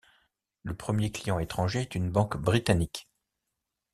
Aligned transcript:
Le 0.63 0.75
premier 0.75 1.11
client 1.11 1.37
étranger 1.37 1.81
est 1.81 1.93
une 1.93 2.09
banque 2.09 2.35
britannique. 2.37 3.07